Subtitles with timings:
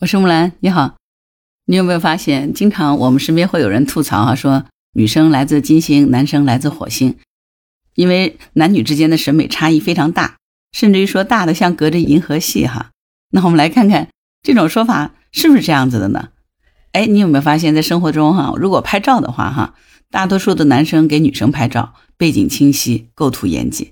[0.00, 0.96] 我是木兰，你好。
[1.66, 7.18] 你有没有发现，经常我们身边会有人吐槽哈，说女生来自金星，男生来自火星，
[7.96, 10.38] 因为男女之间的审美差异非常大，
[10.72, 12.92] 甚至于说大的像隔着银河系哈。
[13.32, 14.08] 那我们来看看
[14.42, 16.30] 这种说法是不是这样子的呢？
[16.92, 19.74] 哎，你有没有发现，在生活中哈，如果拍照的话哈，
[20.10, 23.88] 大多数的男生给女生拍照，背景清晰，构图严谨；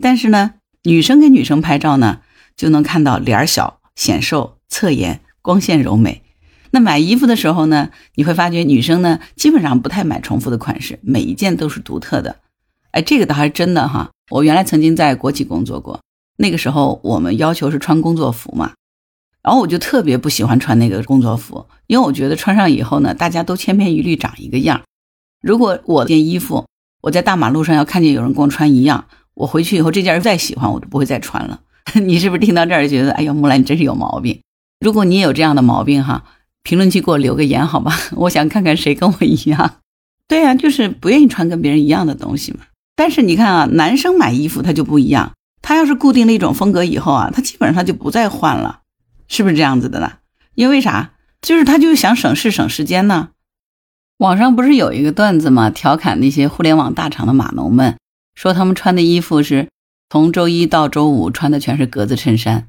[0.00, 0.54] 但是呢，
[0.84, 2.20] 女生给女生拍照呢，
[2.56, 5.20] 就能看到脸小、显瘦、侧颜。
[5.42, 6.22] 光线柔美，
[6.70, 12.36] 那买衣服的时候呢，你会发觉女生呢基本上不太买重复的款式，每一件都是独特的。
[12.90, 14.10] 哎，这个倒还是真的哈。
[14.30, 16.00] 我原来曾经在国企工作过，
[16.36, 18.72] 那个时候我们要求是穿工作服嘛，
[19.42, 24.82] 然后我就特别不喜欢穿那个工作服，因为我觉得穿上以后呢，大家都千篇一律长一个样。
[25.40, 26.66] 如果我件衣服
[27.00, 31.60] 我在大马路上要看见有人跟我穿一样，我回去以后这件再喜欢我都不会再穿了。
[31.94, 34.42] 你是不是听到这儿就觉得，哎呀，木兰你真是有毛病？
[34.80, 36.24] 如果你也有这样的毛病哈，
[36.62, 39.80] 评论区给我留个言好吧， 我想看看谁跟我一样。
[40.26, 42.60] 对呀，就是不愿意穿跟别人一样的东西嘛。
[42.94, 48.80] 但是你看啊，男生买衣服他就不一样，他要是固定了一种风格以后啊，他基本上他就不再换了，
[49.26, 50.12] 是不是这样子的呢？
[50.54, 51.12] 因为啥？
[51.40, 53.30] 就是他就是想省事省时间呢。
[54.18, 57.96] 网上不是有一个段子嘛，调侃那些互联网大厂的码农们，
[58.34, 59.68] 说他们穿的衣服是
[60.10, 62.68] 从周一到周五穿的全是格子衬衫，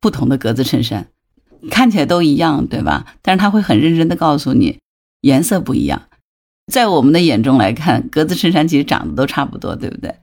[0.00, 1.08] 不同的格子衬衫。
[1.70, 3.06] 看起来都一样，对吧？
[3.22, 4.78] 但是他会很认真的告诉你，
[5.20, 6.02] 颜色不一样。
[6.72, 10.14] 在我们的眼中来看，格子衬衫其实长得都差不多，对不对？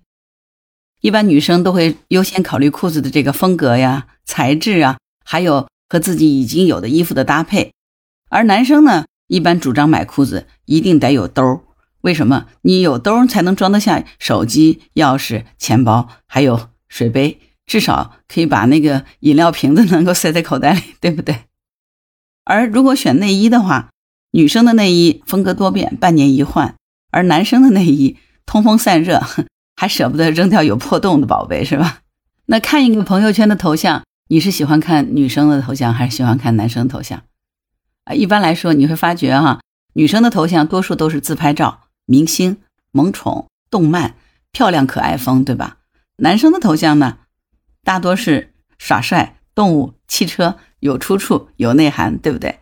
[1.02, 7.72] 一般女生都会优先考虑裤子的这个风格呀、材质啊，还有和自己已经有的衣服的搭配。
[8.30, 11.62] 而男生呢，一般主张买裤子一定得有兜儿。
[12.02, 12.48] 为什么？
[12.62, 17.40] 你有兜儿才能装得下手机、钥匙、钱包，还有水杯。
[17.68, 21.42] 至少可以把那个饮料瓶子能够塞在口袋里，对不对？
[22.46, 23.90] 而如果选内衣的话，
[24.32, 26.76] 女生的内衣风格多变，半年一换；
[27.12, 29.22] 而男生的内衣通风散热，
[29.76, 32.00] 还舍不得扔掉有破洞的宝贝，是吧？
[32.48, 37.22] 那看一个朋友圈的头像，你是喜欢看女生的头像，还是喜欢看男生的头像？
[38.06, 39.60] 啊，一般来说你会发觉哈，
[39.94, 42.58] 女生的头像多数都是自拍照、明星、
[42.92, 44.16] 萌宠、动漫、
[44.54, 45.80] 漂亮可爱风，对吧？
[46.18, 47.18] 男生的头像呢？
[47.88, 52.60] 大多是耍帅、动物、汽车，有出处、有内涵，对不对？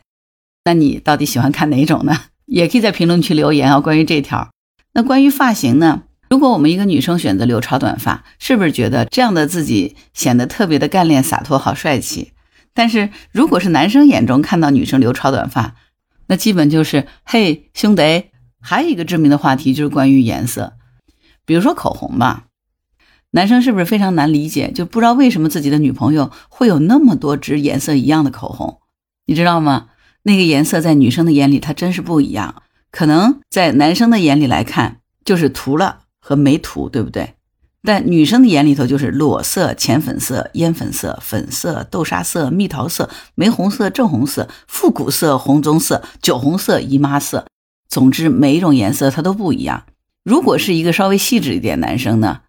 [0.65, 2.15] 那你到底喜欢看哪种呢？
[2.45, 3.79] 也可以在评论区留言啊。
[3.79, 4.51] 关于这条，
[4.93, 6.03] 那关于发型呢？
[6.29, 12.33] 如果我们一个女生选择留超短发，是不是觉得这样的自己显得特别的干练、洒脱、好帅气？
[12.75, 15.73] 但是如果是男生眼中看到女生留超短发，
[16.27, 18.25] 那基本就是嘿兄弟。
[18.61, 20.73] 还有一个知名的话题就是关于颜色，
[21.47, 22.43] 比如说口红吧。
[23.35, 24.71] 男生是不是非常难理解？
[24.71, 28.79] 就不知道为什么自己的女朋友会有那么多支颜色一样的口红，
[29.25, 29.87] 你知道吗？
[30.23, 32.63] 那个颜色在女生的眼里，它真是不一样。
[32.91, 37.33] 可能在男生的眼里来看，就是涂了和没涂，对不对？
[37.83, 47.45] 但女生的眼里头就是裸色、浅粉色、烟粉色、粉色、豆沙色、蜜桃色、玫红色、正红色、复古色、红棕色、酒红色、姨妈色。
[47.89, 49.83] 总之，每一种颜色它都不一样。
[50.23, 52.39] 如果是一个稍微细致一点男生呢？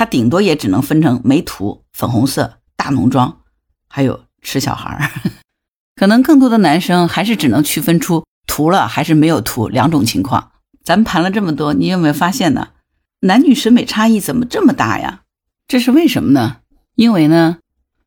[0.00, 3.42] 他顶多也只能分成没涂、粉红色、大浓妆，
[3.86, 5.10] 还有吃小孩儿。
[5.94, 10.52] 可能更多的男生还是只能区分出涂了还是没有涂两种情况。
[10.82, 12.68] 咱们盘了这么多，你有没有发现呢？
[13.20, 15.24] 男女审美差异怎么这么大呀？
[15.68, 16.60] 这是为什么呢？
[16.94, 17.58] 因为呢，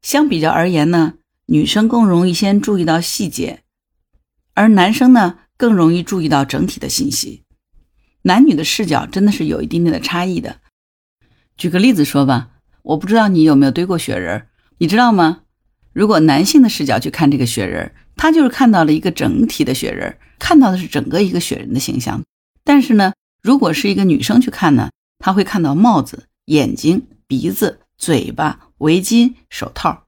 [0.01, 1.13] 相比较而言呢，
[1.45, 3.61] 女生更容易先注意到细节，
[4.55, 7.43] 而男生呢更容易注意到整体的信息。
[8.23, 10.62] 男女的视角真的是有一定定的差异的。
[11.57, 12.49] 举个例子说吧，
[12.81, 14.47] 我不知道你有没有堆过雪人，
[14.77, 15.41] 你知道吗？
[15.93, 22.23] 如果男性的视角去看这个雪人，他就是看到了一个整体的雪人，看到的是整个一个雪人的形象。
[22.63, 30.05] 但是呢，如果是一个女生去看呢，她会看到帽子、眼睛、鼻子、嘴巴、围巾、手套，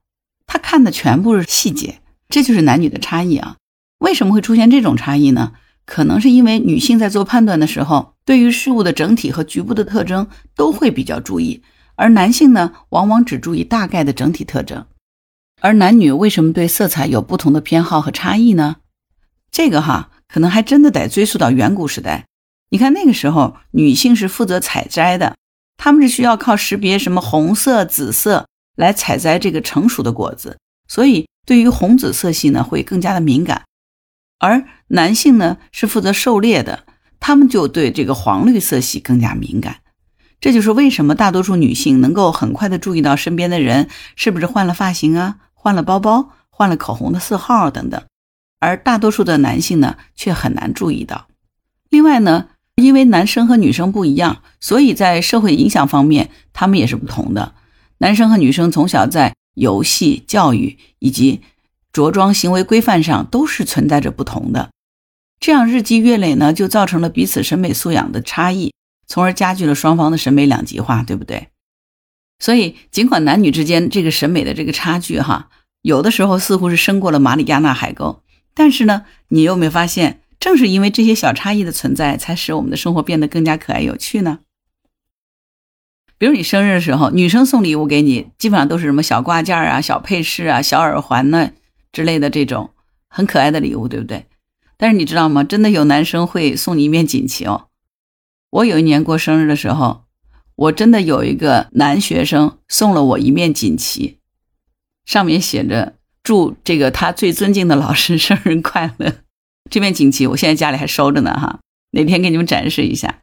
[0.48, 2.02] 她看的全部是细节。
[2.28, 3.58] 这就是男女的差异啊！
[4.00, 5.54] 为什么会出现这种差异呢？
[5.86, 11.62] 可能是因为女性在做判断的时候，对于事物的整体和局部的特征都会比较注意，
[11.96, 14.86] 而男性呢，往往只注意大概的整体特征。
[15.62, 18.78] 而男女为什么对色彩有不同的偏好和差异呢？
[19.52, 22.26] 这个哈，可能还真的得追溯到远古时代。
[22.70, 25.36] 你看那个时候，女性是负责采摘的，
[25.78, 33.64] 他们是需要靠识别什么红色、紫色来采摘这个成熟的果子，所以对于红紫色系呢，会更加的敏感。
[34.40, 36.84] 而男性呢是负责狩猎的，
[37.20, 39.78] 他们就对这个黄绿色系更加敏感。
[40.40, 48.04] 这就是为什么大多数女性能够很快的注意到身边的人是不是换了发型啊，换了包包，换了口红的色号等等，
[48.60, 51.28] 而大多数的男性呢却很难注意到。
[51.90, 57.56] 另外呢，因为男生和女生不一样，所以在社会影响方面他们也是不同的。
[58.00, 61.42] 男生和女生从小在游戏、教育以及
[61.94, 64.70] 着装行为规范上都是存在着不同的，
[65.40, 68.74] 这样日积月累呢，就造成了彼此审美素养的差异，
[69.06, 71.50] 从而加剧了双方的审美两极化，对不对？
[72.40, 75.50] 所以，尽管男女之间这个审美的这个差距，哈，
[75.82, 78.22] 有的时候似乎是升过了马里亚纳海沟，
[78.54, 84.40] 但是呢，你有没有发现，正是因为这些小差异的存在，才使我们的生活变得更加可爱有趣呢？
[86.18, 91.52] 比如你生日的时候，女生送礼物给你，基本上都是什么小挂件啊、小配饰啊、小耳环呢
[91.92, 92.72] 之类的这种
[93.10, 94.26] 很可爱的礼物，对不对？
[94.78, 95.44] 但是你知道吗？
[95.44, 97.68] 真的有男生会送你一面锦旗哦。
[98.50, 100.06] 我有一年过生日的时候，
[100.56, 104.20] 我真的有一个男学生送了我一面锦旗，
[105.06, 109.14] 上面写着“祝这个他最尊敬的老师生日快乐”。
[109.70, 111.60] 这面锦旗我现在家里还收着呢，哈，
[111.92, 113.22] 哪天给你们展示一下。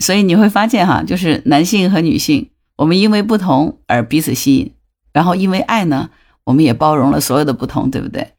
[0.00, 4.72] 所以你会发现，哈，就是男性和女性，我们因为不同而彼此吸引，
[5.12, 6.10] 然后因为爱呢，
[6.44, 8.34] 我们也包容了所有的不同，对不对？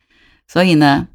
[0.47, 1.07] 所以呢，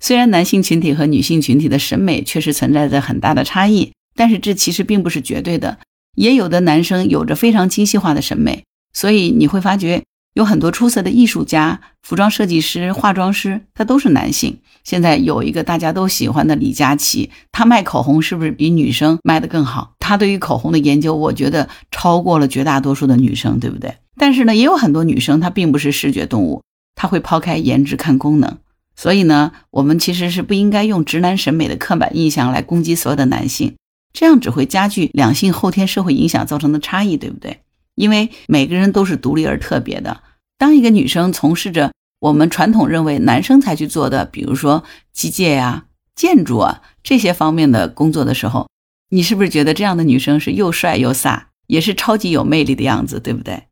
[0.00, 5.78] 虽然男性群体和女性群体的审美确实存在着很大的差异，但是这其实并不是绝对的。
[6.14, 10.02] 也有的男生有着非常精细化的审美，所以你会发觉。
[10.34, 14.58] 有很多出色的艺术家、服装设计师、化妆师，他都是男性。
[14.84, 19.94] 现在有一个大家都喜欢的李佳琦，他卖口红是不是比女生卖的更好？
[19.98, 23.96] 他对于口红的研究，我觉得超过了绝大多数的女生，对不对？
[24.18, 26.62] 但是呢，也有很多女生她并不是视觉动物，
[26.94, 28.58] 她会抛开颜值看功能。
[28.96, 33.76] 所以呢，我们其实是不应该用直男审美的刻板印象来攻击所有的男性，
[34.12, 37.60] 这样只会加剧两性后天社会影响造成的差异，对不对？
[37.94, 40.22] 因为每个人都是独立而特别的。
[40.58, 45.84] 当一个女生从事着我们传统认为男生才去做的，比如说机械呀、
[46.14, 48.66] 建筑啊这些方面的工作的时候，
[49.10, 53.64] 你是不是觉得这样的女生是又帅又飒，也是超级有魅力的样子，对不对？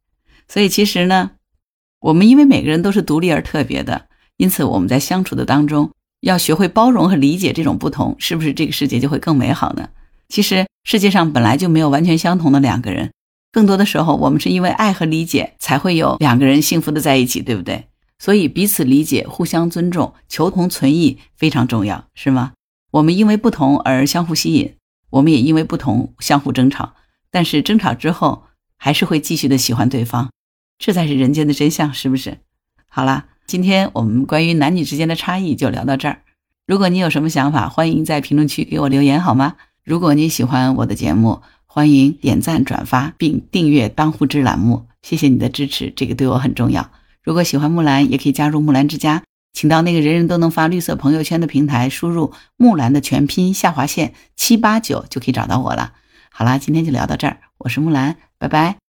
[0.46, 1.30] 所以其实呢，
[2.00, 5.90] 我们因为每个人都是独立而特别的，因此我们在相处的当中
[6.20, 9.88] 要学会包容和理解这种不同，是不是这个世界就会更美好呢？
[10.28, 13.12] 其实世界上本来就没有完全相同的两个人。
[13.52, 17.84] 更多的时候，我们是因为爱和理解，才会有两个人幸福的在一起，对不对？
[18.18, 22.52] 所以彼此理解、互相尊重、求同存异非常重要，是吗？
[22.90, 24.74] 我们因为不同而相互吸引，
[25.10, 26.94] 我们也因为不同相互争吵，
[27.30, 28.44] 但是争吵之后
[28.76, 30.30] 还是会继续的喜欢对方，
[30.78, 32.38] 这才是人间的真相，是不是？
[32.88, 36.20] 好了，今天我们关于男女之间的差异就聊到这儿。
[36.66, 39.56] 如果你有什么想法，欢迎在评论区给我留言，好吗？
[39.84, 46.90] 如果你喜欢我的节目，欢迎点赞、转发并订阅“当户知”栏目，谢谢你的支持，这个对我很重要。
[47.22, 55.92] 如果喜欢木兰，也可以加入木兰之家，请到那个人人都能发绿色朋友圈的平台，输入“木兰”的全拼下划线七八九就可以找到我了。
[56.30, 58.83] 好啦，今天就聊到这儿，我是木兰，拜拜。